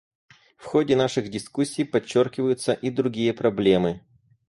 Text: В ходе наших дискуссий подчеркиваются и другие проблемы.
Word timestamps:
В 0.57 0.65
ходе 0.65 0.95
наших 0.95 1.29
дискуссий 1.29 1.83
подчеркиваются 1.85 2.73
и 2.73 2.89
другие 2.89 3.35
проблемы. 3.35 4.01